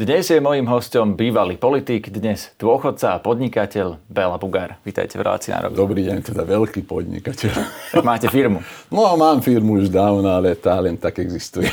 [0.00, 4.80] Dnes je mojím hostom bývalý politik, dnes dôchodca a podnikateľ Bela Bugár.
[4.80, 7.52] Vítajte v relácii na Dobrý deň, teda veľký podnikateľ.
[7.92, 8.64] Tak máte firmu?
[8.96, 11.68] No, mám firmu už dávno, ale tá len tak existuje.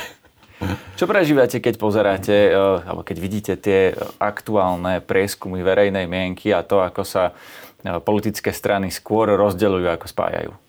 [0.99, 6.83] Čo prežívate, keď pozeráte, eh, alebo keď vidíte tie aktuálne prieskumy verejnej mienky a to,
[6.83, 10.66] ako sa eh, politické strany skôr rozdeľujú, ako spájajú?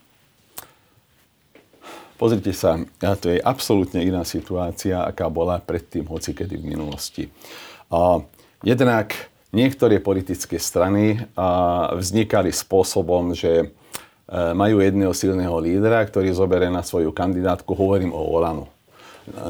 [2.18, 2.82] Pozrite sa,
[3.22, 7.24] to je absolútne iná situácia, aká bola predtým, hoci kedy v minulosti.
[8.66, 9.14] Jednak
[9.54, 11.22] niektoré politické strany
[11.94, 13.66] vznikali spôsobom, že e,
[14.34, 18.66] majú jedného silného lídra, ktorý zoberie na svoju kandidátku, hovorím o Olanu,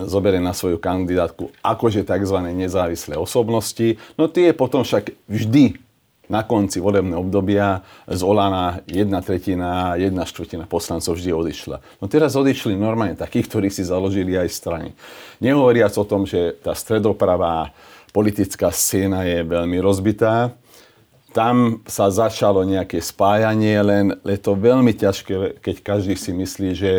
[0.04, 2.36] zoberie na svoju kandidátku akože tzv.
[2.52, 5.87] nezávislé osobnosti, no tie potom však vždy
[6.28, 11.76] na konci volebného obdobia z Olana jedna tretina, jedna štvrtina poslancov vždy odišla.
[11.98, 14.88] No teraz odišli normálne takí, ktorí si založili aj strany.
[15.40, 17.72] Nehovoriac o tom, že tá stredopravá
[18.12, 20.52] politická scéna je veľmi rozbitá.
[21.32, 26.92] Tam sa začalo nejaké spájanie, len je to veľmi ťažké, keď každý si myslí, že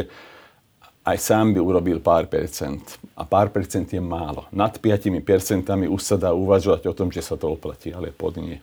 [1.10, 3.02] aj sám by urobil pár percent.
[3.18, 4.46] A pár percent je málo.
[4.54, 8.38] Nad 5 percentami už sa dá uvažovať o tom, že sa to oplatí, ale pod
[8.38, 8.62] nie.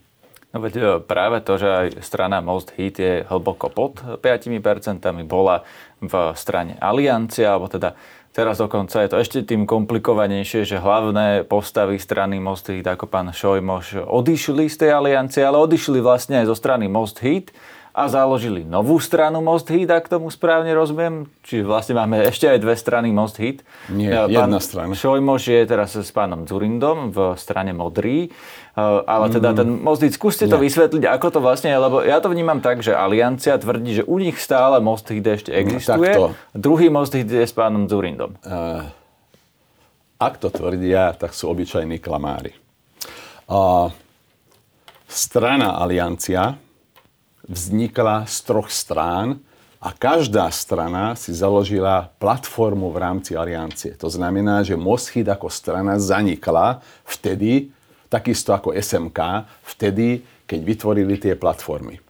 [0.55, 5.67] No veď e, práve to, že aj strana Most Hit je hlboko pod 5%, bola
[5.99, 7.99] v strane Aliancia, alebo teda
[8.31, 13.33] teraz dokonca je to ešte tým komplikovanejšie, že hlavné postavy strany Most Hit, ako pán
[13.33, 17.51] Šojmoš, odišli z tej aliancie, ale odišli vlastne aj zo strany Most Hit
[17.97, 21.33] a založili novú stranu Most Hit, ak tomu správne rozumiem.
[21.41, 23.65] Čiže vlastne máme ešte aj dve strany Most Hit.
[23.89, 24.93] Nie, Pán jedna strana.
[24.93, 28.29] Šojmoš je teraz s pánom Zurindom v strane Modrý.
[28.77, 30.69] Ale teda ten Most Hit, skúste to Nie.
[30.69, 34.21] vysvetliť, ako to vlastne je, lebo ja to vnímam tak, že Aliancia tvrdí, že u
[34.21, 36.13] nich stále Most Hit ešte no, existuje.
[36.13, 38.37] No, Druhý Most Hit je s pánom Zurindom.
[38.45, 38.85] Uh,
[40.21, 42.53] ak to tvrdia, tak sú obyčajní klamári.
[43.49, 43.89] Uh,
[45.09, 46.61] strana Aliancia
[47.47, 49.43] vznikla z troch strán
[49.81, 53.95] a každá strana si založila platformu v rámci aliancie.
[54.03, 57.71] To znamená, že Moschid ako strana zanikla vtedy,
[58.11, 62.03] takisto ako SMK, vtedy, keď vytvorili tie platformy.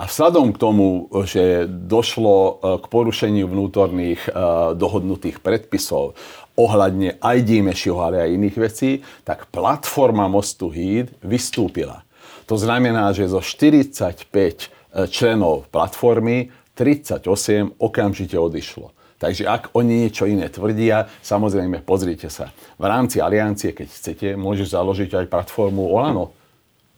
[0.00, 4.30] A vzhľadom k tomu, že došlo e, k porušeniu vnútorných e,
[4.72, 6.16] dohodnutých predpisov
[6.56, 8.90] ohľadne aj Dímešiho, ale aj iných vecí,
[9.28, 12.00] tak platforma Mostu Híd vystúpila.
[12.50, 14.66] To znamená, že zo 45 e,
[15.06, 18.90] členov platformy 38 okamžite odišlo.
[19.22, 22.50] Takže ak oni niečo iné tvrdia, samozrejme pozrite sa.
[22.74, 26.34] V rámci aliancie, keď chcete, môžeš založiť aj platformu Olano.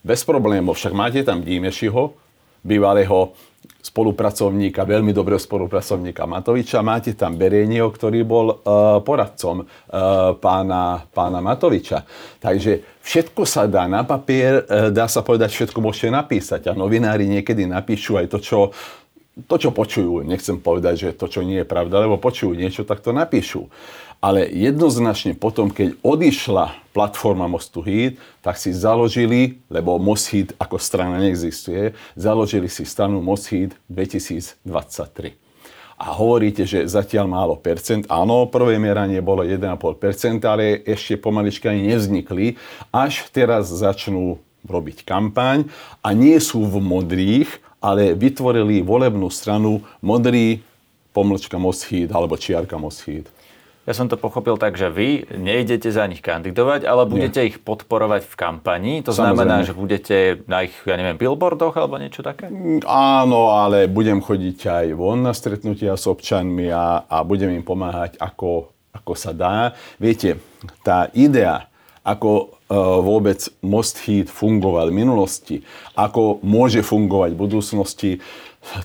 [0.01, 2.17] Bez problémov, však máte tam Dímešiho,
[2.65, 3.37] bývalého
[3.83, 6.87] spolupracovníka, veľmi dobrého spolupracovníka Matoviča.
[6.87, 12.07] Máte tam Berenio, ktorý bol uh, poradcom uh, pána, pána Matoviča.
[12.39, 16.71] Takže všetko sa dá na papier, uh, dá sa povedať, všetko môžete napísať.
[16.71, 18.59] A novinári niekedy napíšu aj to, čo
[19.33, 23.01] to, čo počujú, nechcem povedať, že to, čo nie je pravda, lebo počujú niečo, tak
[23.01, 23.73] to napíšu.
[24.23, 30.79] Ale jednoznačne potom, keď odišla platforma Mostu Hit, tak si založili, lebo Most Hit ako
[30.79, 35.43] strana neexistuje, založili si stranu Most Hit 2023
[36.03, 38.11] a hovoríte, že zatiaľ málo percent.
[38.11, 42.59] Áno, prvé meranie bolo 1,5%, ale ešte pomaličky ani nevznikli.
[42.91, 45.71] Až teraz začnú robiť kampaň
[46.03, 47.47] a nie sú v modrých,
[47.79, 50.63] ale vytvorili volebnú stranu Modrý
[51.15, 53.31] pomlčka Most Hit alebo čiarka Most Hit.
[53.83, 57.51] Ja som to pochopil tak, že vy nejdete za nich kandidovať, ale budete Nie.
[57.51, 58.93] ich podporovať v kampani.
[59.03, 59.35] To Samozrejme.
[59.35, 62.47] znamená, že budete na ich, ja neviem, billboardoch alebo niečo také?
[62.87, 68.23] Áno, ale budem chodiť aj von na stretnutia s občanmi a, a budem im pomáhať,
[68.23, 69.75] ako, ako sa dá.
[69.99, 70.39] Viete,
[70.87, 71.67] tá idea,
[72.07, 72.45] ako e,
[73.03, 75.67] vôbec Most Heat fungoval v minulosti,
[75.99, 78.11] ako môže fungovať v budúcnosti,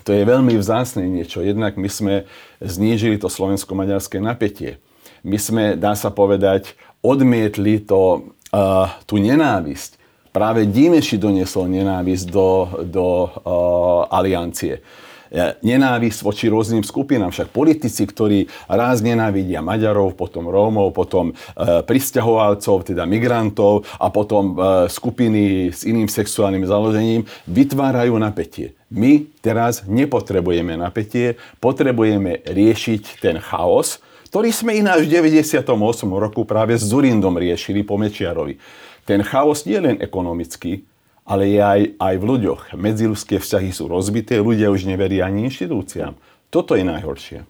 [0.02, 1.38] to je veľmi vzácne niečo.
[1.38, 2.14] Jednak my sme
[2.58, 4.82] znížili to slovensko-maďarské napätie
[5.22, 9.98] my sme, dá sa povedať, odmietli to, uh, tú nenávisť.
[10.28, 12.50] Práve Dímeši doniesol nenávisť do,
[12.84, 13.30] do uh,
[14.12, 14.82] aliancie
[15.62, 17.30] nenávisť voči rôznym skupinám.
[17.32, 21.32] Však politici, ktorí raz nenávidia Maďarov, potom Rómov, potom e,
[21.84, 28.72] pristahovalcov, teda migrantov a potom e, skupiny s iným sexuálnym založením, vytvárajú napätie.
[28.88, 35.64] My teraz nepotrebujeme napätie, potrebujeme riešiť ten chaos, ktorý sme ináč v 98.
[36.04, 38.60] roku práve s Zurindom riešili po Mečiarovi.
[39.08, 40.84] Ten chaos nie je len ekonomický,
[41.24, 42.60] ale je aj, aj v ľuďoch.
[42.76, 46.12] Medziludské vzťahy sú rozbité, ľudia už neveria ani inštitúciám.
[46.52, 47.48] Toto je najhoršie.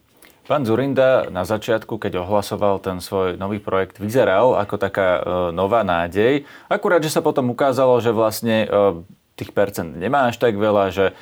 [0.48, 5.20] Pán Zurinda na začiatku, keď ohlasoval ten svoj nový projekt, vyzeral ako taká e,
[5.52, 6.48] nová nádej.
[6.72, 8.68] Akurát, že sa potom ukázalo, že vlastne e,
[9.38, 11.12] tých percent nemá až tak veľa, že e,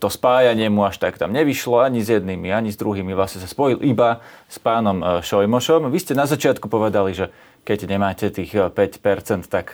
[0.00, 3.12] to spájanie mu až tak tam nevyšlo ani s jednými, ani s druhými.
[3.12, 5.92] Vlastne sa spojil iba s pánom e, Šojmošom.
[5.92, 7.28] Vy ste na začiatku povedali, že
[7.68, 9.66] keď nemáte tých 5%, e, tak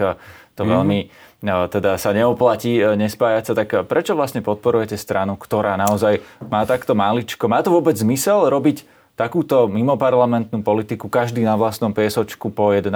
[0.58, 0.70] to mm.
[0.74, 1.00] veľmi
[1.46, 6.18] teda sa neoplatí nespájať sa, tak prečo vlastne podporujete stranu, ktorá naozaj
[6.50, 7.46] má takto maličko?
[7.46, 8.82] Má to vôbec zmysel robiť
[9.14, 12.90] takúto mimoparlamentnú politiku každý na vlastnom piesočku po 1,5%?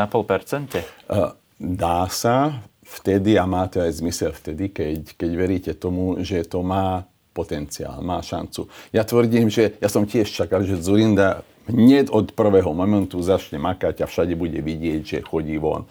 [1.63, 2.67] Dá sa
[3.01, 8.05] vtedy a má to aj zmysel vtedy, keď, keď veríte tomu, že to má potenciál,
[8.05, 8.69] má šancu.
[8.93, 14.05] Ja tvrdím, že ja som tiež čakal, že Zurinda hneď od prvého momentu začne makať
[14.05, 15.89] a všade bude vidieť, že chodí von.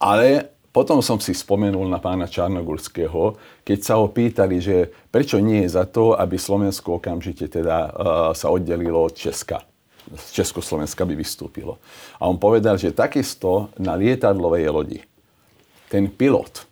[0.00, 5.66] Ale potom som si spomenul na pána Čarnogurského, keď sa ho pýtali, že prečo nie
[5.66, 7.90] je za to, aby Slovensko okamžite teda uh,
[8.32, 9.64] sa oddelilo od Česka.
[10.08, 11.76] Z Československa by vystúpilo.
[12.16, 15.00] A on povedal, že takisto na lietadlovej lodi
[15.88, 16.68] ten pilot,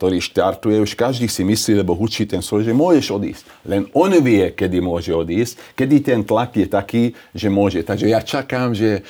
[0.00, 3.44] ktorý štartuje, už každý si myslí, lebo hučí ten svoj, že môžeš odísť.
[3.64, 7.80] Len on vie, kedy môže odísť, kedy ten tlak je taký, že môže.
[7.86, 9.06] Takže ja čakám, že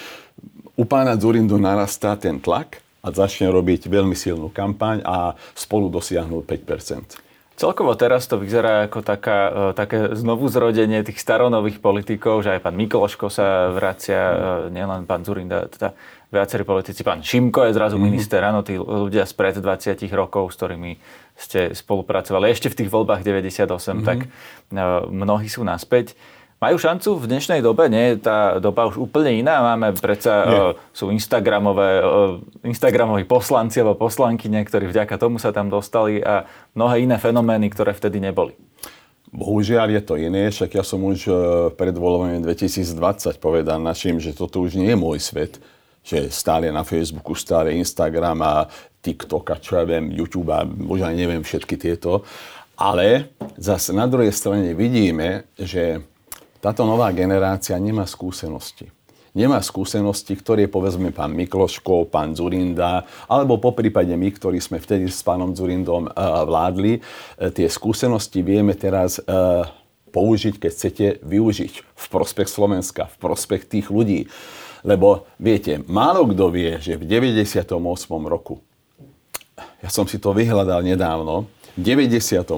[0.77, 6.43] u pána Zurindu narastá ten tlak a začne robiť veľmi silnú kampaň a spolu dosiahnu
[6.43, 7.25] 5%
[7.55, 9.39] Celkovo teraz to vyzerá ako taká,
[9.71, 14.35] e, také znovu zrodenie tých staronových politikov, že aj pán Mikloško sa vracia, e,
[14.75, 15.95] nielen pán Zurinda, teda
[16.35, 17.07] viacerí politici.
[17.07, 18.11] Pán Šimko je zrazu mm-hmm.
[18.11, 20.99] minister, áno, tí ľudia spred 20 rokov, s ktorými
[21.39, 24.03] ste spolupracovali ešte v tých voľbách 98, mm-hmm.
[24.03, 26.19] tak uh, mnohí sú naspäť.
[26.59, 27.93] Majú šancu v dnešnej dobe?
[27.93, 29.61] Nie tá doba už úplne iná?
[29.63, 30.51] Máme predsa, uh,
[30.91, 37.07] sú Instagramové, uh, Instagramoví poslanci alebo poslanky, ktorí vďaka tomu sa tam dostali a mnohé
[37.07, 38.59] iné fenomény, ktoré vtedy neboli.
[39.35, 41.27] Bohužiaľ je to iné, však ja som už
[41.75, 45.59] pred voľbami 2020 povedal našim, že toto už nie je môj svet,
[46.05, 48.55] že stále na Facebooku, stále Instagram a
[49.01, 52.23] TikTok a čo ja viem, YouTube a možno neviem všetky tieto.
[52.77, 56.05] Ale zase na druhej strane vidíme, že
[56.61, 58.89] táto nová generácia nemá skúsenosti.
[59.35, 65.11] Nemá skúsenosti, ktoré povedzme pán Mikloško, pán Zurinda, alebo po prípade my, ktorí sme vtedy
[65.11, 67.03] s pánom Zurindom uh, vládli.
[67.03, 69.67] Uh, tie skúsenosti vieme teraz uh,
[70.15, 74.31] použiť, keď chcete využiť v prospech Slovenska, v prospech tých ľudí.
[74.85, 77.73] Lebo viete, málo kto vie, že v 98.
[78.29, 78.61] roku,
[79.81, 82.53] ja som si to vyhľadal nedávno, v 98.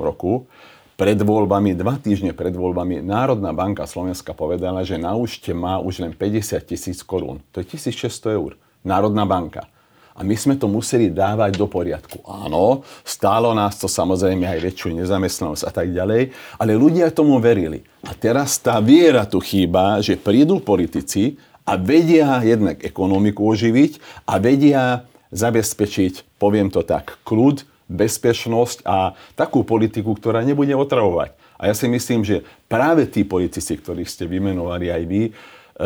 [0.00, 0.48] roku
[0.96, 6.00] pred voľbami, dva týždne pred voľbami, Národná banka Slovenska povedala, že na účte má už
[6.00, 7.44] len 50 tisíc korún.
[7.52, 8.56] To je 1600 eur.
[8.80, 9.68] Národná banka.
[10.16, 12.24] A my sme to museli dávať do poriadku.
[12.24, 17.84] Áno, stálo nás to samozrejme aj väčšiu nezamestnanosť a tak ďalej, ale ľudia tomu verili.
[18.00, 23.98] A teraz tá viera tu chýba, že prídu politici a vedia jednak ekonomiku oživiť
[24.30, 25.04] a vedia
[25.34, 31.34] zabezpečiť, poviem to tak, kľud, bezpečnosť a takú politiku, ktorá nebude otravovať.
[31.58, 35.32] A ja si myslím, že práve tí politici, ktorých ste vymenovali aj vy, e,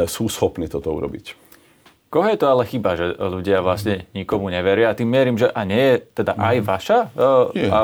[0.08, 1.39] sú schopní toto urobiť.
[2.10, 4.90] Koho je to ale chyba, že ľudia vlastne nikomu neveria?
[4.90, 6.66] A tým mierim, že a nie je teda aj mhm.
[6.66, 6.98] vaša?
[7.54, 7.70] Yeah.
[7.70, 7.78] A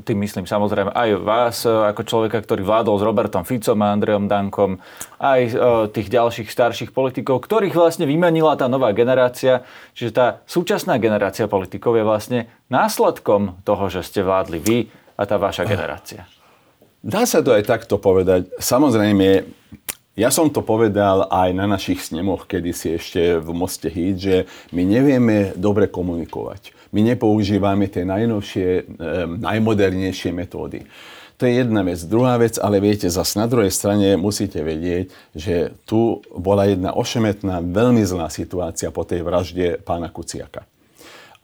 [0.00, 4.80] tým myslím samozrejme aj vás ako človeka, ktorý vládol s Robertom Ficom a Andrejom Dankom,
[5.20, 5.40] aj
[5.92, 9.60] tých ďalších starších politikov, ktorých vlastne vymenila tá nová generácia.
[9.92, 12.40] Čiže tá súčasná generácia politikov je vlastne
[12.72, 14.78] následkom toho, že ste vládli vy
[15.20, 16.24] a tá vaša generácia.
[17.04, 18.48] Dá sa to aj takto povedať.
[18.56, 19.44] Samozrejme,
[20.16, 24.36] ja som to povedal aj na našich snemoch, kedy si ešte v Moste Hit, že
[24.72, 26.72] my nevieme dobre komunikovať.
[26.96, 28.96] My nepoužívame tie najnovšie,
[29.36, 30.88] najmodernejšie metódy.
[31.36, 32.00] To je jedna vec.
[32.08, 37.60] Druhá vec, ale viete, zase na druhej strane musíte vedieť, že tu bola jedna ošemetná,
[37.60, 40.64] veľmi zlá situácia po tej vražde pána Kuciaka.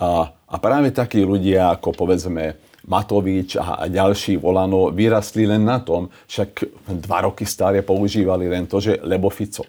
[0.01, 6.11] A, a práve takí ľudia, ako povedzme Matovič a ďalší Volano vyrastli len na tom,
[6.27, 6.67] však
[6.99, 9.63] dva roky stále používali len to, že lebo Fico.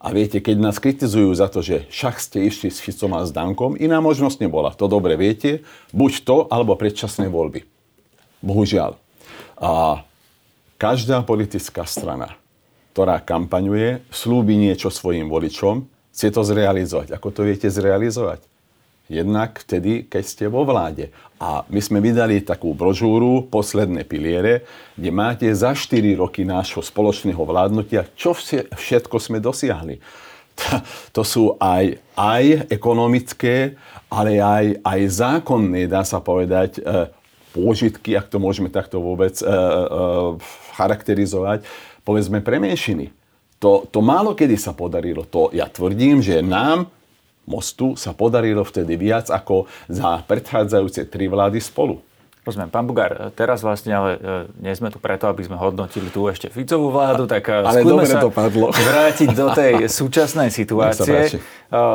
[0.00, 3.30] A viete, keď nás kritizujú za to, že však ste išli s Ficom a s
[3.30, 4.72] Dankom, iná možnosť nebola.
[4.80, 5.60] To dobre viete,
[5.92, 7.68] buď to, alebo predčasné voľby.
[8.40, 8.96] Bohužiaľ.
[9.60, 10.00] A
[10.80, 12.40] každá politická strana,
[12.96, 15.84] ktorá kampaňuje, slúbi niečo svojim voličom,
[16.16, 17.12] chce to zrealizovať.
[17.12, 18.40] Ako to viete zrealizovať?
[19.10, 21.10] Jednak vtedy, keď ste vo vláde.
[21.42, 24.62] A my sme vydali takú brožúru Posledné piliere,
[24.94, 29.98] kde máte za 4 roky nášho spoločného vládnutia, čo všetko sme dosiahli.
[31.16, 33.80] To sú aj, aj ekonomické,
[34.12, 37.08] ale aj, aj zákonné, dá sa povedať, e,
[37.56, 39.54] pôžitky, ak to môžeme takto vôbec e, e,
[40.76, 41.64] charakterizovať,
[42.04, 43.08] povedzme pre menšiny
[43.56, 45.24] To, to málo kedy sa podarilo.
[45.32, 46.92] To ja tvrdím, že nám,
[47.50, 51.98] Mostu, sa podarilo vtedy viac ako za predchádzajúce tri vlády spolu.
[52.50, 52.66] Rozumiem.
[52.66, 56.50] Pán Bugár, teraz vlastne ale e, nie sme tu preto, aby sme hodnotili tu ešte
[56.50, 58.74] Ficovú vládu, tak e, ale dobre sa to padlo.
[58.90, 61.30] vrátiť do tej súčasnej situácie.
[61.30, 61.38] E,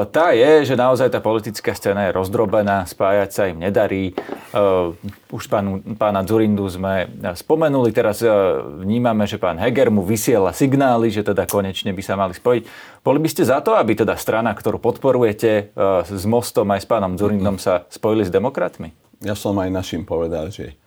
[0.08, 4.16] tá je, že naozaj tá politická scéna je rozdrobená, spájať sa im nedarí.
[5.36, 8.24] Už pánu, pána Zurindu sme spomenuli, teraz
[8.80, 12.64] vnímame, že pán Heger mu vysiela signály, že teda konečne by sa mali spojiť.
[13.04, 15.76] Boli by ste za to, aby teda strana, ktorú podporujete
[16.08, 18.96] s Mostom aj s pánom Zurindom sa spojili s demokratmi?
[19.26, 20.78] Ja som aj našim povedal, že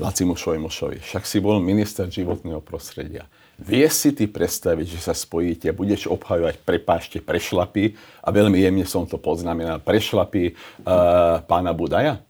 [0.00, 3.28] Lacimu Šojmošovi, však si bol minister životného prostredia.
[3.60, 7.92] Vieš si ty predstaviť, že sa spojíte, budeš obhajovať, prepášte, prešlapy,
[8.24, 12.24] a veľmi jemne som to poznamenal, prešlapy uh, pána Budaja?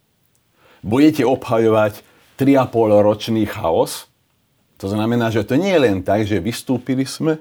[0.83, 2.02] Budete obhajovať
[2.35, 4.11] 3,5 ročný chaos?
[4.83, 7.38] To znamená, že to nie je len tak, že vystúpili sme,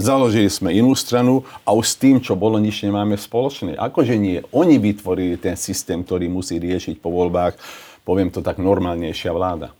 [0.00, 3.76] Založili sme inú stranu a už s tým, čo bolo, nič nemáme spoločné.
[3.76, 4.40] Akože nie.
[4.48, 7.60] Oni vytvorili ten systém, ktorý musí riešiť po voľbách,
[8.08, 9.76] poviem to tak, normálnejšia vláda.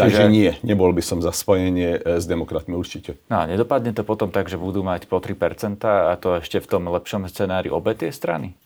[0.00, 0.32] Takže Čiže...
[0.32, 3.20] nie, nebol by som za spojenie e, s demokratmi určite.
[3.28, 6.66] No a nedopadne to potom tak, že budú mať po 3% a to ešte v
[6.72, 8.56] tom lepšom scenári obe tie strany?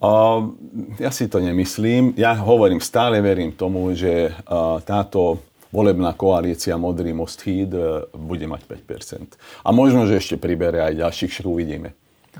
[0.00, 0.52] Uh,
[1.00, 2.16] ja si to nemyslím.
[2.16, 8.46] Ja hovorím, stále verím tomu, že uh, táto volebná koalícia Modrý most Híd e, bude
[8.46, 9.38] mať 5%.
[9.64, 11.94] A možno, že ešte pribere aj ďalších, však uvidíme.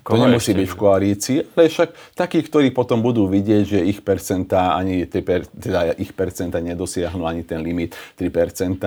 [0.06, 4.78] To nemusí byť v koalícii, ale však takí, ktorí potom budú vidieť, že ich percentá,
[4.78, 8.78] ani teda ich percentá nedosiahnu ani ten limit 3%,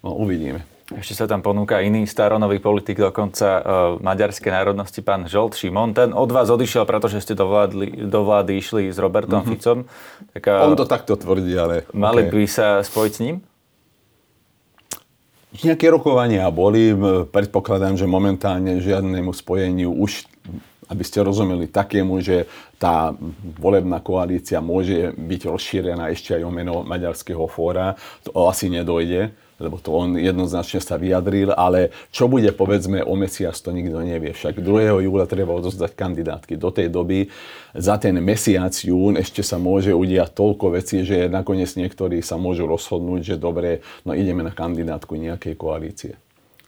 [0.00, 0.64] no uvidíme.
[0.88, 3.62] Ešte sa tam ponúka iný staronový politik, dokonca uh,
[4.00, 5.92] maďarskej národnosti, pán Žolt Šimon.
[5.92, 9.52] Ten od vás odišiel, pretože ste do vlády, do vlády išli s Robertom mm-hmm.
[9.52, 9.84] Ficom.
[10.32, 11.84] Tak, uh, On to takto tvrdí, ale...
[11.92, 12.32] Mali okay.
[12.32, 13.44] by sa spojiť s ním?
[15.58, 16.94] Nejaké rokovania boli,
[17.34, 20.26] predpokladám, že momentálne žiadnemu spojeniu už
[20.88, 22.48] aby ste rozumeli takému, že
[22.80, 23.12] tá
[23.60, 27.92] volebná koalícia môže byť rozšírená ešte aj o meno Maďarského fóra,
[28.24, 33.54] to asi nedojde lebo to on jednoznačne sa vyjadril, ale čo bude povedzme o mesiac,
[33.58, 34.30] to nikto nevie.
[34.30, 35.02] Však 2.
[35.02, 36.54] júla treba odozdať kandidátky.
[36.54, 37.26] Do tej doby
[37.74, 42.70] za ten mesiac jún ešte sa môže udiať toľko vecí, že nakoniec niektorí sa môžu
[42.70, 46.14] rozhodnúť, že dobre, no ideme na kandidátku nejakej koalície.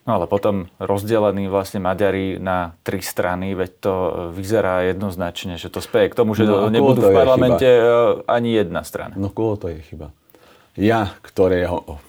[0.09, 3.95] No ale potom rozdelení vlastne Maďari na tri strany, veď to
[4.35, 8.27] vyzerá jednoznačne, že to speje k tomu, že no, nebudú v parlamente chyba?
[8.27, 9.15] ani jedna strana.
[9.15, 10.11] No koho to je chyba?
[10.75, 12.01] Ja, ktorého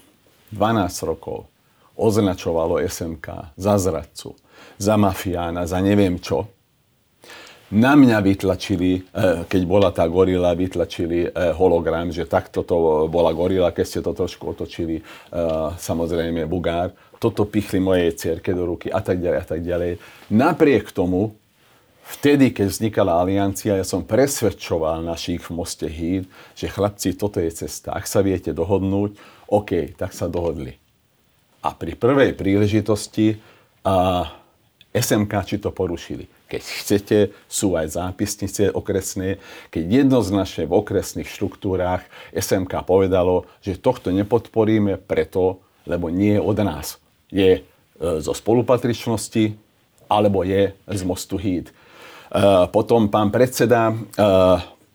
[0.51, 1.48] 12 rokov
[1.96, 4.36] označovalo SMK za zradcu,
[4.77, 6.48] za mafiána, za neviem čo.
[7.72, 13.31] Na mňa vytlačili, eh, keď bola tá gorila, vytlačili eh, hologram, že takto to bola
[13.31, 15.03] gorila, keď ste to trošku otočili, eh,
[15.79, 16.91] samozrejme Bugár.
[17.15, 19.91] Toto pichli mojej cerke do ruky a tak ďalej a tak ďalej.
[20.36, 21.31] Napriek tomu,
[22.18, 27.51] vtedy, keď vznikala aliancia, ja som presvedčoval našich v Moste Híd, že chlapci, toto je
[27.51, 27.96] cesta.
[27.96, 29.15] Ak sa viete dohodnúť,
[29.51, 30.75] OK, tak sa dohodli.
[31.62, 33.38] A pri prvej príležitosti
[33.86, 34.27] a,
[34.91, 36.27] SMK či to porušili.
[36.51, 39.39] Keď chcete, sú aj zápisnice okresné,
[39.72, 42.03] keď jednoznačne v okresných štruktúrách
[42.36, 47.00] SMK povedalo, že tohto nepodporíme preto, lebo nie je od nás.
[47.32, 47.62] Je e,
[48.20, 49.56] zo spolupatričnosti
[50.12, 51.72] alebo je z Mostu Híd.
[52.32, 53.96] E, potom pán predseda e,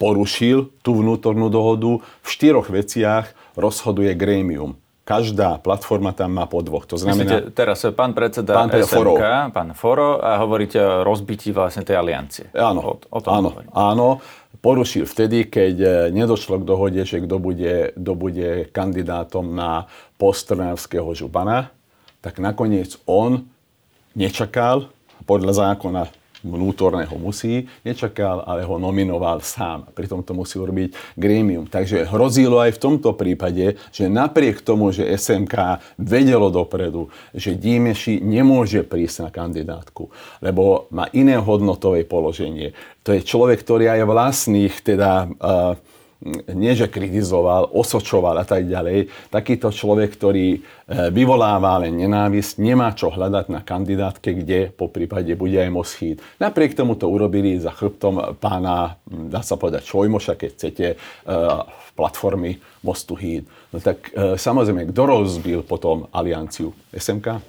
[0.01, 4.77] porušil tú vnútornú dohodu v štyroch veciach, rozhoduje grémium.
[5.07, 6.83] Každá platforma tam má po dvoch.
[6.91, 7.47] To znamená...
[7.47, 9.15] Myslíte, teraz pán predseda pán SMK, Foro.
[9.55, 12.51] pán Foro a hovoríte o rozbití vlastne tej aliancie.
[12.51, 14.09] Áno, o, o tom áno, áno.
[14.59, 19.87] Porušil vtedy, keď e, nedošlo k dohode, že kto bude, kto bude kandidátom na
[20.19, 21.71] post Trnavského župana,
[22.19, 23.47] tak nakoniec on
[24.19, 24.91] nečakal,
[25.23, 26.03] podľa zákona
[26.47, 29.91] vnútorného musí, nečakal, ale ho nominoval sám.
[29.93, 31.67] Pritom to musí urobiť grémium.
[31.67, 38.23] Takže hrozilo aj v tomto prípade, že napriek tomu, že SMK vedelo dopredu, že Dímeši
[38.23, 40.09] nemôže prísť na kandidátku,
[40.41, 42.73] lebo má iné hodnotové položenie.
[43.03, 45.96] To je človek, ktorý aj vlastných teda uh,
[46.53, 49.13] nie že kritizoval, osočoval a tak ďalej.
[49.29, 50.61] Takýto človek, ktorý e,
[51.13, 56.19] vyvoláva len nenávisť, nemá čo hľadať na kandidátke, kde po prípade bude aj Moschít.
[56.41, 60.97] Napriek tomu to urobili za chrbtom pána, dá sa povedať, Čojmoša, keď chcete, e,
[61.97, 63.49] platformy Mostu Híd.
[63.73, 66.73] No tak e, samozrejme, kto rozbil potom alianciu?
[66.93, 67.41] SMK?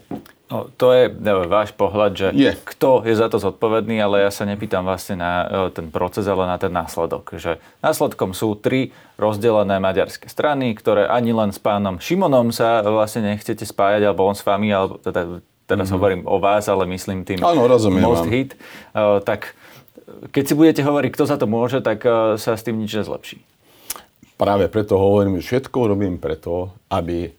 [0.47, 1.11] No, to je
[1.51, 2.55] váš pohľad, že je.
[2.55, 6.47] kto je za to zodpovedný, ale ja sa nepýtam vlastne na e, ten proces, ale
[6.47, 7.35] na ten následok.
[7.35, 13.27] Že následkom sú tri rozdelené maďarské strany, ktoré ani len s pánom Šimonom sa vlastne
[13.27, 15.95] nechcete spájať, alebo on s vami, alebo teda teraz mm-hmm.
[15.99, 18.31] hovorím o vás, ale myslím tým Áno, rozumiem Most vám.
[18.31, 18.55] Hit,
[18.95, 19.51] uh, tak
[20.31, 23.43] keď si budete hovoriť, kto za to môže, tak uh, sa s tým nič nezlepší.
[24.39, 27.35] Práve preto hovorím, že všetko robím preto, aby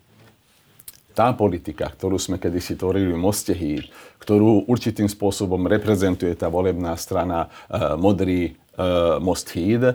[1.19, 3.91] tá politika, ktorú sme kedysi tvorili v Moste Híd,
[4.23, 9.95] ktorú určitým spôsobom reprezentuje tá volebná strana uh, Modrý uh, Most Híd, uh,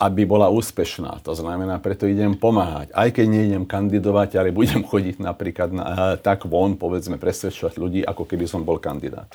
[0.00, 1.20] aby bola úspešná.
[1.28, 2.88] To znamená, preto idem pomáhať.
[2.96, 8.00] Aj keď neidem kandidovať, ale budem chodiť napríklad na, uh, tak von, povedzme, presvedčovať ľudí,
[8.00, 9.28] ako keby som bol kandidát.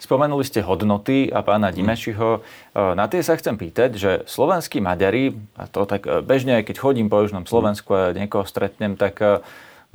[0.00, 2.40] Spomenuli ste hodnoty a pána Dimešiho.
[2.72, 7.20] Na tie sa chcem pýtať, že slovenskí Maďari, a to tak bežne, keď chodím po
[7.20, 9.44] Južnom Slovensku a niekoho stretnem, tak mi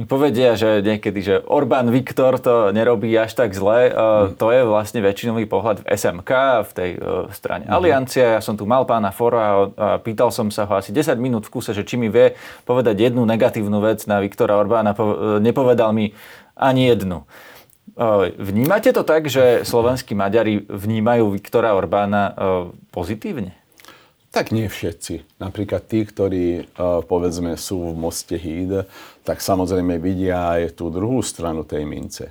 [0.03, 3.95] povedia, že niekedy, že Orbán Viktor to nerobí až tak zle.
[3.95, 4.35] Mm.
[4.35, 6.31] To je vlastne väčšinový pohľad v SMK,
[6.67, 6.91] v tej
[7.31, 7.71] strane mm.
[7.71, 8.35] Aliancia.
[8.35, 11.55] Ja som tu mal pána Fora a pýtal som sa ho asi 10 minút v
[11.55, 12.35] kuse, že či mi vie
[12.67, 14.91] povedať jednu negatívnu vec na Viktora Orbána.
[15.39, 16.11] Nepovedal mi
[16.59, 17.23] ani jednu.
[18.35, 22.35] Vnímate to tak, že slovenskí Maďari vnímajú Viktora Orbána
[22.91, 23.55] pozitívne?
[24.35, 25.39] Tak nie všetci.
[25.39, 26.67] Napríklad tí, ktorí
[27.07, 28.83] povedzme sú v Moste Híd,
[29.25, 32.29] tak samozrejme vidia aj tú druhú stranu tej mince.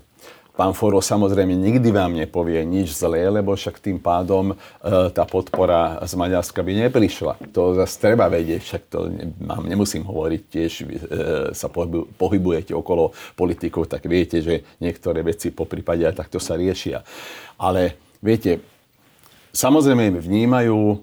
[0.55, 5.99] Pán Foro samozrejme nikdy vám nepovie nič zlé, lebo však tým pádom e, tá podpora
[6.07, 7.51] z Maďarska by neprišla.
[7.51, 9.11] To zase treba vedieť, však to
[9.51, 10.85] vám nemusím hovoriť, tiež e,
[11.51, 11.67] sa
[12.15, 17.03] pohybujete okolo politikov, tak viete, že niektoré veci po prípade aj takto sa riešia.
[17.59, 18.63] Ale viete,
[19.51, 21.03] samozrejme vnímajú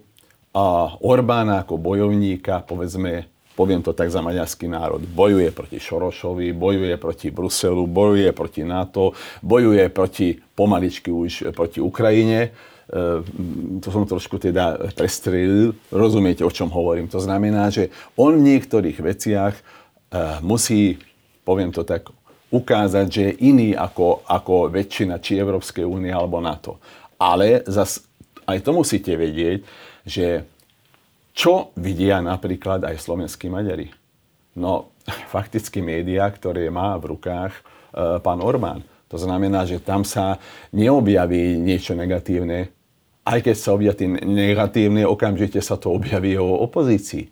[0.55, 3.27] a Orbána ako bojovníka, povedzme,
[3.61, 9.13] poviem to tak za maďarský národ, bojuje proti Šorošovi, bojuje proti Bruselu, bojuje proti NATO,
[9.45, 12.49] bojuje proti, pomaličky už proti Ukrajine.
[12.49, 12.49] E,
[13.77, 17.05] to som trošku teda prestrelil, rozumiete, o čom hovorím.
[17.13, 19.61] To znamená, že on v niektorých veciach e,
[20.41, 20.97] musí,
[21.45, 22.09] poviem to tak,
[22.49, 26.81] ukázať, že je iný ako, ako väčšina či Európskej únie alebo NATO.
[27.21, 28.01] Ale zas
[28.49, 29.63] aj to musíte vedieť,
[30.01, 30.49] že
[31.31, 33.91] čo vidia napríklad aj slovenskí Maďari?
[34.55, 34.91] No,
[35.33, 37.61] fakticky médiá, ktoré má v rukách e,
[38.19, 38.83] pán Orbán.
[39.11, 40.39] To znamená, že tam sa
[40.71, 42.71] neobjaví niečo negatívne.
[43.27, 47.27] Aj keď sa objaví negatívne, okamžite sa to objaví o opozícii.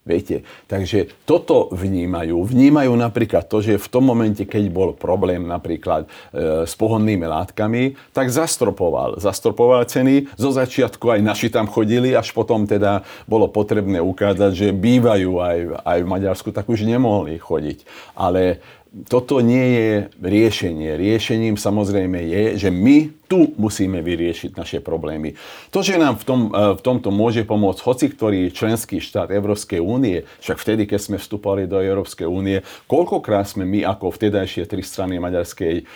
[0.00, 2.40] Viete, takže toto vnímajú.
[2.40, 8.00] Vnímajú napríklad to, že v tom momente, keď bol problém napríklad e, s pohonnými látkami,
[8.16, 9.20] tak zastropoval.
[9.20, 10.32] Zastropoval ceny.
[10.40, 15.58] Zo začiatku aj naši tam chodili, až potom teda bolo potrebné ukázať, že bývajú aj,
[15.84, 17.84] aj v Maďarsku, tak už nemohli chodiť.
[18.16, 20.98] Ale toto nie je riešenie.
[20.98, 25.38] Riešením samozrejme je, že my tu musíme vyriešiť naše problémy.
[25.70, 29.78] To, že nám v, tom, e, v tomto môže pomôcť hoci ktorý členský štát Európskej
[29.78, 34.82] únie, však vtedy, keď sme vstupovali do Európskej únie, koľkokrát sme my ako vtedajšie tri
[34.82, 35.86] strany maďarskej,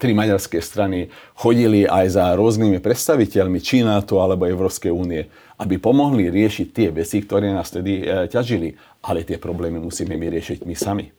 [0.00, 5.28] tri maďarské strany chodili aj za rôznymi predstaviteľmi či NATO alebo Európskej únie,
[5.60, 8.72] aby pomohli riešiť tie veci, ktoré nás vtedy e, ťažili.
[9.04, 11.17] Ale tie problémy musíme vyriešiť my sami.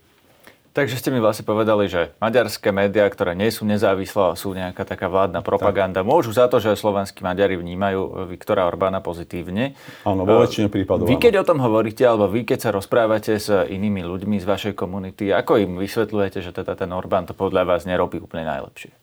[0.79, 5.11] Takže ste mi vlastne povedali, že maďarské médiá, ktoré nie sú nezávislé, sú nejaká taká
[5.11, 6.07] vládna propaganda, tak.
[6.07, 9.75] môžu za to, že slovenskí Maďari vnímajú Viktora Orbána pozitívne.
[10.07, 11.03] Áno, vo väčšine prípadov.
[11.03, 14.73] Vy keď o tom hovoríte, alebo vy keď sa rozprávate s inými ľuďmi z vašej
[14.79, 18.95] komunity, ako im vysvetľujete, že teda ten Orbán to podľa vás nerobí úplne najlepšie?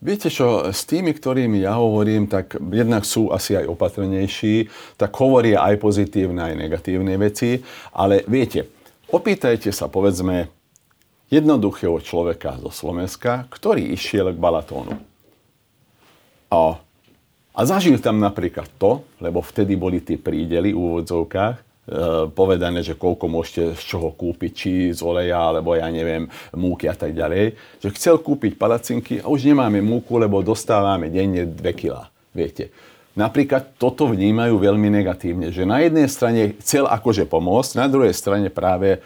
[0.00, 5.60] Viete čo, s tými, ktorými ja hovorím, tak jednak sú asi aj opatrnejší, tak hovoria
[5.68, 7.60] aj pozitívne, aj negatívne veci,
[7.92, 8.75] ale viete,
[9.06, 10.50] Opýtajte sa, povedzme,
[11.30, 14.98] jednoduchého človeka zo Slovenska, ktorý išiel k Balatónu.
[16.50, 16.74] A,
[17.54, 21.62] a zažil tam napríklad to, lebo vtedy boli tie prídely v úvodzovkách, e,
[22.34, 26.26] povedané, že koľko môžete z čoho kúpiť, či z oleja, alebo ja neviem,
[26.58, 31.46] múky a tak ďalej, že chcel kúpiť palacinky a už nemáme múku, lebo dostávame denne
[31.46, 32.10] 2 kg.
[32.34, 32.74] Viete,
[33.16, 38.52] napríklad toto vnímajú veľmi negatívne, že na jednej strane chcel akože pomôcť, na druhej strane
[38.52, 39.00] práve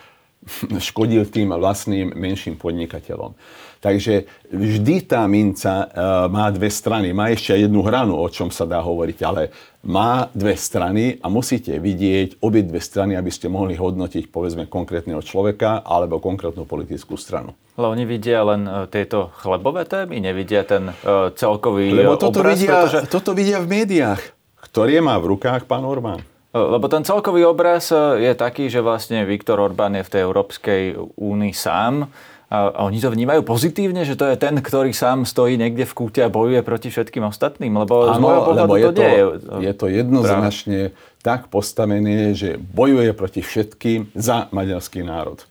[0.88, 3.36] škodil tým vlastným menším podnikateľom.
[3.80, 7.16] Takže vždy tá minca uh, má dve strany.
[7.16, 9.48] Má ešte jednu hranu, o čom sa dá hovoriť, ale
[9.80, 15.24] má dve strany a musíte vidieť obe dve strany, aby ste mohli hodnotiť povedzme konkrétneho
[15.24, 17.56] človeka alebo konkrétnu politickú stranu.
[17.80, 22.60] Ale oni vidia len uh, tieto chlebové témy, nevidia ten uh, celkový Lebo toto obraz,
[22.60, 22.98] vidia, pretože...
[23.08, 24.20] toto vidia v médiách,
[24.60, 26.20] ktoré má v rukách pán Orbán.
[26.50, 30.82] Lebo ten celkový obraz je taký, že vlastne Viktor Orbán je v tej Európskej
[31.14, 32.10] únii sám
[32.50, 36.18] a oni to vnímajú pozitívne, že to je ten, ktorý sám stojí niekde v kúte
[36.26, 37.70] a bojuje proti všetkým ostatným?
[37.70, 39.24] Lebo ano, z môjho pohľadu je to, nie je.
[39.62, 41.22] Je to jednoznačne práve.
[41.22, 45.46] tak postavené, že bojuje proti všetkým za maďarský národ.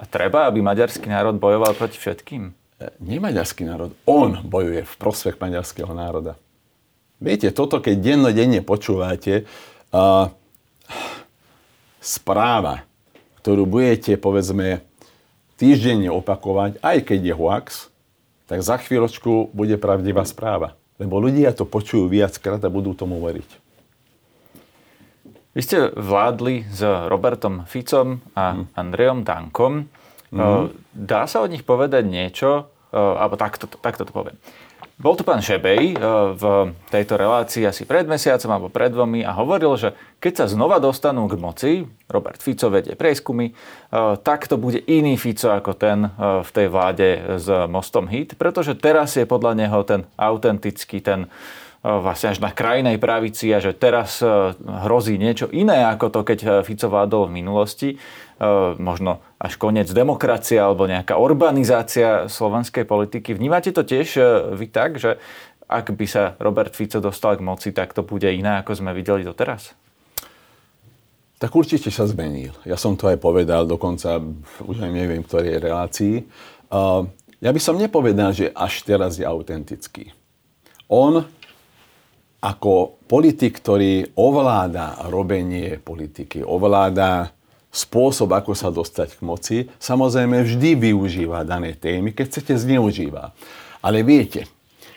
[0.00, 2.56] A treba, aby maďarský národ bojoval proti všetkým?
[3.00, 6.40] nemaďarský národ, on bojuje v prospech maďarského národa.
[7.20, 9.44] Viete, toto keď dennodenne počúvate,
[9.92, 10.30] uh,
[12.00, 12.88] správa,
[13.44, 14.82] ktorú budete, povedzme,
[15.60, 17.66] týždenne opakovať, aj keď je hoax,
[18.48, 20.74] tak za chvíľočku bude pravdivá správa.
[20.98, 23.50] Lebo ľudia to počujú viackrát a budú tomu veriť.
[25.50, 28.64] Vy ste vládli s Robertom Ficom a mm.
[28.76, 29.90] Andrejom Dankom.
[30.30, 30.70] Mm.
[30.94, 34.38] Dá sa od nich povedať niečo, alebo takto, takto to poviem.
[35.00, 35.96] Bol tu pán Šebej
[36.36, 36.44] v
[36.92, 41.24] tejto relácii asi pred mesiacom alebo pred dvomi a hovoril, že keď sa znova dostanú
[41.24, 41.72] k moci,
[42.04, 43.56] Robert Fico vedie prieskumy,
[44.20, 49.16] tak to bude iný Fico ako ten v tej vláde s Mostom Hit, pretože teraz
[49.16, 51.32] je podľa neho ten autentický, ten
[51.80, 54.20] vlastne až na krajnej pravici a že teraz
[54.84, 57.96] hrozí niečo iné ako to, keď Fico vládol v minulosti.
[58.80, 63.36] Možno až koniec demokracie alebo nejaká urbanizácia slovenskej politiky.
[63.36, 64.16] Vnímate to tiež
[64.56, 65.20] vy tak, že
[65.68, 69.28] ak by sa Robert Fico dostal k moci, tak to bude iné, ako sme videli
[69.28, 69.76] doteraz?
[71.36, 72.56] Tak určite sa zmenil.
[72.64, 74.24] Ja som to aj povedal, dokonca
[74.64, 76.24] už aj neviem, ktorej relácii.
[77.40, 80.16] Ja by som nepovedal, že až teraz je autentický.
[80.88, 81.24] On
[82.40, 87.36] ako politik, ktorý ovláda robenie politiky, ovláda
[87.70, 93.32] spôsob, ako sa dostať k moci, samozrejme vždy využíva dané témy, keď chcete zneužíva.
[93.80, 94.50] Ale viete,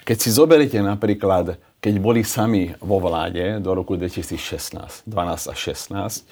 [0.04, 6.26] keď si zoberiete napríklad, keď boli sami vo vláde do roku 2016, 12 a 16,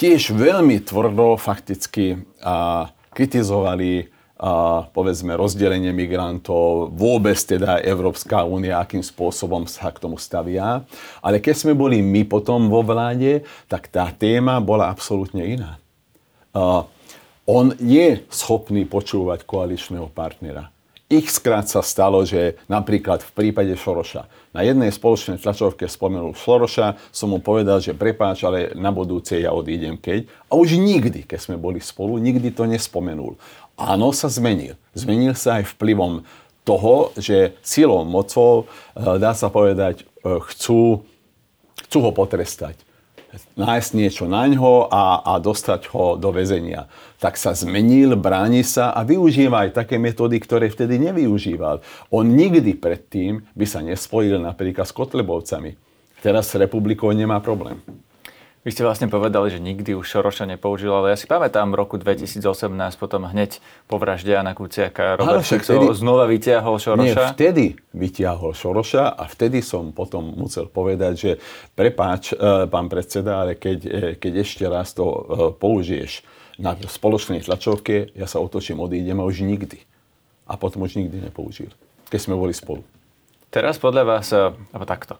[0.00, 4.08] tiež veľmi tvrdo fakticky a, kritizovali
[4.40, 10.80] a, povedzme rozdelenie migrantov, vôbec teda Európska únia, akým spôsobom sa k tomu stavia.
[11.20, 15.76] Ale keď sme boli my potom vo vláde, tak tá téma bola absolútne iná.
[16.56, 16.88] A,
[17.44, 20.72] on je schopný počúvať koaličného partnera.
[21.10, 24.30] X krát sa stalo, že napríklad v prípade Šoroša.
[24.54, 29.50] Na jednej spoločnej tlačovke spomenul Šoroša, som mu povedal, že prepáč, ale na budúce ja
[29.50, 30.30] odídem keď.
[30.46, 33.34] A už nikdy, keď sme boli spolu, nikdy to nespomenul
[33.80, 34.76] áno, sa zmenil.
[34.92, 36.22] Zmenil sa aj vplyvom
[36.62, 41.02] toho, že silou mocou, eh, dá sa povedať, eh, chcú,
[41.88, 42.76] chcú ho potrestať.
[43.54, 46.90] Nájsť niečo na ňo a, a dostať ho do väzenia.
[47.22, 51.78] Tak sa zmenil, bráni sa a využíva aj také metódy, ktoré vtedy nevyužíval.
[52.10, 55.78] On nikdy predtým by sa nespojil napríklad s Kotlebovcami.
[56.18, 57.78] Teraz s republikou nemá problém.
[58.60, 62.44] Vy ste vlastne povedali, že nikdy už Šoroša nepoužil, ale ja si pamätám roku 2018,
[63.00, 63.56] potom hneď
[63.88, 65.96] po vražde Jana Kuciaka, Robert Fico vtedy...
[65.96, 67.08] znova vytiahol Šoroša.
[67.08, 71.30] Nie, vtedy vytiahol Šoroša a vtedy som potom musel povedať, že
[71.72, 75.20] prepáč, e, pán predseda, ale keď, e, keď ešte raz to e,
[75.56, 76.20] použiješ
[76.60, 79.80] na spoločnej tlačovke, ja sa otočím, odídem a už nikdy.
[80.44, 81.72] A potom už nikdy nepoužil,
[82.12, 82.84] keď sme boli spolu.
[83.48, 85.16] Teraz podľa vás, alebo takto,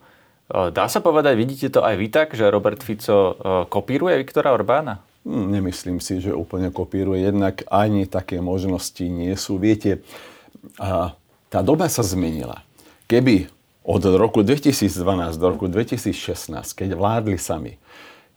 [0.51, 3.39] Dá sa povedať, vidíte to aj vy tak, že Robert Fico
[3.71, 4.99] kopíruje Viktora Orbána?
[5.23, 7.23] Hm, nemyslím si, že úplne kopíruje.
[7.23, 9.63] Jednak ani také možnosti nie sú.
[9.63, 10.03] Viete,
[11.47, 12.67] tá doba sa zmenila.
[13.07, 13.47] Keby
[13.87, 17.79] od roku 2012 do roku 2016, keď vládli sami,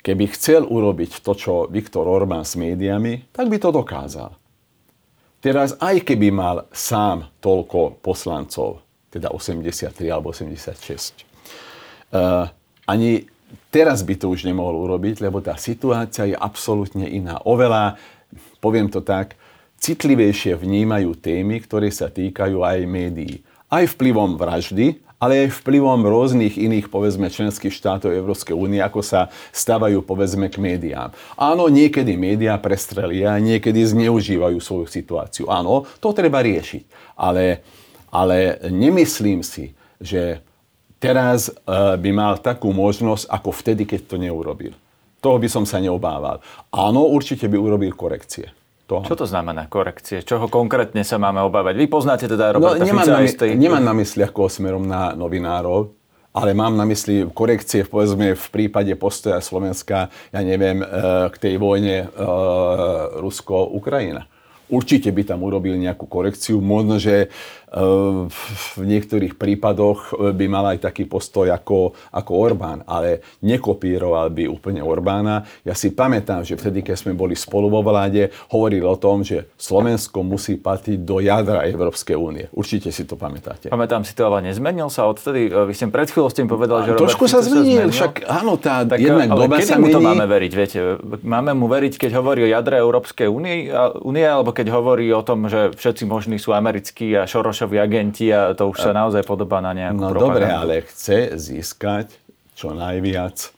[0.05, 4.37] keby chcel urobiť to, čo Viktor Orbán s médiami, tak by to dokázal.
[5.41, 11.32] Teraz aj keby mal sám toľko poslancov, teda 83 alebo 86, Uh,
[12.85, 13.25] ani
[13.73, 17.41] teraz by to už nemohol urobiť, lebo tá situácia je absolútne iná.
[17.41, 17.97] Oveľa,
[18.61, 19.33] poviem to tak,
[19.81, 23.41] citlivejšie vnímajú témy, ktoré sa týkajú aj médií.
[23.73, 29.31] Aj vplyvom vraždy, ale aj vplyvom rôznych iných, povedzme, členských štátov Európskej únie, ako sa
[29.55, 31.15] stavajú, povedzme, k médiám.
[31.39, 35.47] Áno, niekedy médiá prestrelia, niekedy zneužívajú svoju situáciu.
[35.47, 37.15] Áno, to treba riešiť.
[37.15, 37.63] Ale,
[38.11, 39.71] ale nemyslím si,
[40.03, 40.43] že
[41.03, 44.71] teraz uh, by mal takú možnosť, ako vtedy, keď to neurobil.
[45.19, 46.39] Toho by som sa neobával.
[46.71, 48.55] Áno, určite by urobil korekcie.
[48.87, 48.99] To.
[49.03, 50.23] Čo to znamená korekcie?
[50.23, 51.79] Čoho konkrétne sa máme obávať?
[51.79, 53.49] Vy poznáte teda Roberta no, nemám Fica na, istej...
[53.55, 55.87] nemám na mysli ako smerom na novinárov,
[56.35, 60.87] ale mám na mysli korekcie povedzme v prípade postoja Slovenska, ja neviem, eh,
[61.31, 64.27] k tej vojne uh, Rusko-Ukrajina.
[64.67, 66.57] Určite by tam urobil nejakú korekciu.
[66.57, 67.29] Možno, že
[67.73, 74.85] v niektorých prípadoch by mal aj taký postoj ako, ako Orbán, ale nekopíroval by úplne
[74.85, 75.41] Orbána.
[75.65, 79.49] Ja si pamätám, že vtedy, keď sme boli spolu vo vláde, hovoril o tom, že
[79.57, 82.45] Slovensko musí patriť do jadra Európskej únie.
[82.53, 83.73] Určite si to pamätáte.
[83.73, 85.49] Pamätám si to, ale nezmenil sa odtedy.
[85.49, 88.85] Vy ste pred chvíľou ste mi povedali, že Trošku Robert sa zmenil, však áno, tá
[88.85, 90.79] tak, jednak doba sa mu to máme veriť, viete?
[91.25, 93.73] Máme mu veriť, keď hovorí o jadre Európskej únie,
[94.05, 97.25] únie, alebo keď hovorí o tom, že všetci možní sú americkí a
[97.63, 100.35] Šorošovi agenti a to už sa naozaj podobá na nejakú No propagandu.
[100.35, 102.11] dobre, ale chce získať
[102.53, 103.55] čo najviac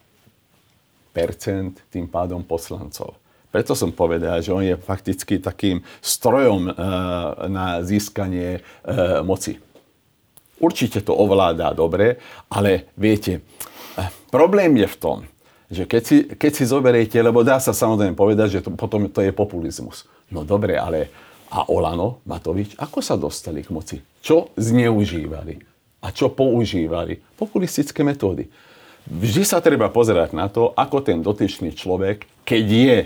[1.09, 3.17] percent tým pádom poslancov.
[3.49, 6.71] Preto som povedal, že on je fakticky takým strojom e,
[7.47, 8.61] na získanie e,
[9.23, 9.55] moci.
[10.59, 12.19] Určite to ovládá dobre,
[12.51, 13.41] ale viete,
[13.95, 15.17] eh, problém je v tom,
[15.71, 19.23] že keď si, keď si zoberiete, lebo dá sa samozrejme povedať, že to, potom to
[19.23, 20.03] je populizmus.
[20.27, 21.11] No dobre, ale
[21.55, 23.95] a Olano, Matovič, ako sa dostali k moci?
[24.19, 25.55] Čo zneužívali?
[26.03, 27.15] A čo používali?
[27.39, 28.51] Populistické metódy.
[29.07, 32.97] Vždy sa treba pozerať na to, ako ten dotyčný človek, keď je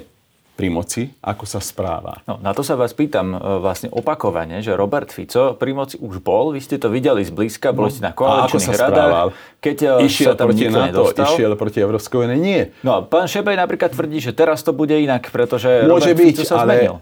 [0.60, 2.20] pri moci, ako sa správa.
[2.28, 6.20] No, na to sa vás pýtam e, vlastne opakovane, že Robert Fico pri moci už
[6.20, 8.92] bol, vy ste to videli zblízka, boli ste na No, A ako koaličných sa správal?
[8.92, 9.32] radách,
[9.64, 11.26] keď e, Išiel sa tam proti NATO, nedostal.
[11.32, 12.36] išiel proti Európskej únie?
[12.36, 12.62] Nie.
[12.84, 16.36] No a pán Šebej napríklad tvrdí, že teraz to bude inak, pretože Môže Robert byť,
[16.36, 16.74] Fico sa ale...
[16.76, 16.96] zmenil.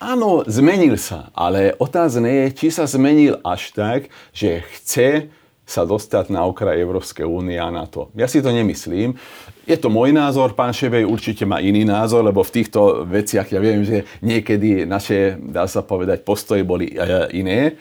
[0.00, 5.28] Áno, zmenil sa, ale otázne je, či sa zmenil až tak, že chce
[5.70, 8.10] sa dostať na okraj Európskej únie a NATO.
[8.18, 9.14] Ja si to nemyslím.
[9.62, 13.62] Je to môj názor, pán Šebej určite má iný názor, lebo v týchto veciach ja
[13.62, 16.98] viem, že niekedy naše, dá sa povedať, postoje boli e,
[17.38, 17.78] iné.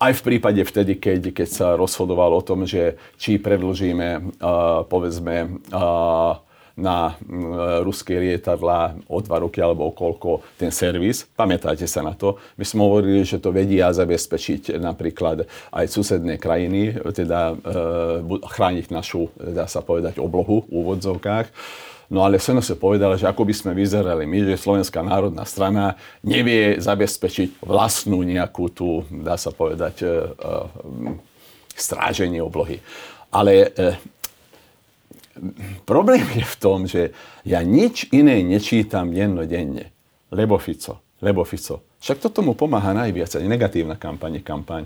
[0.00, 5.58] Aj v prípade vtedy, keď, keď sa rozhodovalo o tom, že či predlžíme, uh, povedzme,
[5.74, 6.38] uh,
[6.78, 11.26] na mm, ruské lietadla o dva roky alebo o koľko ten servis.
[11.34, 12.38] Pamätáte sa na to?
[12.54, 17.54] My sme hovorili, že to vedia zabezpečiť napríklad aj susedné krajiny, teda e,
[18.46, 21.50] chrániť našu, dá sa povedať, oblohu v úvodzovkách.
[22.08, 26.00] No ale som sa povedal, že ako by sme vyzerali my, že Slovenská národná strana
[26.24, 30.12] nevie zabezpečiť vlastnú nejakú tú, dá sa povedať, e, e,
[31.76, 32.80] stráženie oblohy.
[33.28, 34.00] Ale e,
[35.88, 39.90] problém je v tom, že ja nič iné nečítam dennodenne.
[40.28, 41.80] Lebo Fico, lebo Fico.
[41.98, 44.84] Však to tomu pomáha najviac, ani negatívna kampaň, kampaň.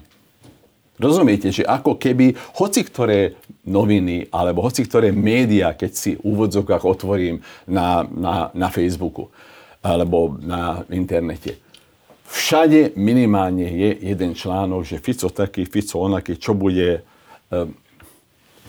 [1.02, 3.34] Rozumiete, že ako keby hoci ktoré
[3.66, 9.32] noviny alebo hoci ktoré médiá, keď si v úvodzovkách otvorím na, na, na Facebooku
[9.82, 11.58] alebo na internete,
[12.30, 17.02] všade minimálne je jeden článok, že Fico taký, Fico onaký, čo bude,
[17.50, 17.74] um,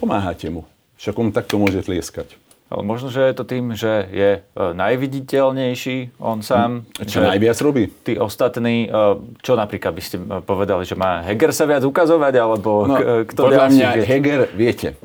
[0.01, 0.65] pomáhate mu.
[1.03, 2.39] Však on takto môže tlieskať.
[2.71, 6.87] Ale možno, že je to tým, že je e, najviditeľnejší on sám.
[6.95, 7.91] Čo že najviac robí?
[7.91, 12.33] Tí ostatní, e, čo napríklad by ste e, povedali, že má Heger sa viac ukazovať,
[12.39, 12.95] alebo No,
[13.27, 14.03] kto podľa mňa vie?
[14.07, 14.95] Heger, viete,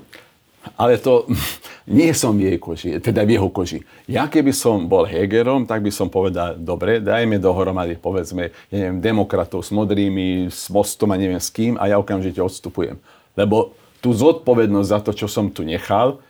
[0.78, 1.26] ale to
[1.98, 3.82] nie som v jej koži, teda v jeho koži.
[4.06, 9.02] Ja keby som bol Hegerom, tak by som povedal, dobre, dajme dohromady, povedzme, ja neviem,
[9.02, 12.96] demokratov s modrými, s mostom a neviem s kým a ja okamžite odstupujem.
[13.34, 16.22] Lebo tú zodpovednosť za to, čo som tu nechal,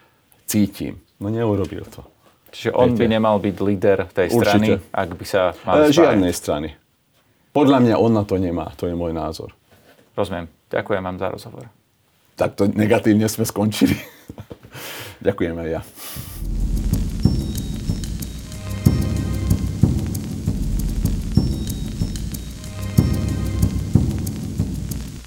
[0.49, 1.01] cítim.
[1.21, 2.07] No neurobil to.
[2.49, 3.01] Čiže on Viete.
[3.01, 4.41] by nemal byť líder tej Určite.
[4.41, 6.69] strany, ak by sa mal E, žiadnej strany.
[7.53, 9.53] Podľa mňa on na to nemá, to je môj názor.
[10.17, 10.49] Rozumiem.
[10.73, 11.65] Ďakujem vám za rozhovor.
[12.39, 13.99] Tak to negatívne sme skončili.
[15.27, 15.81] Ďakujem aj ja.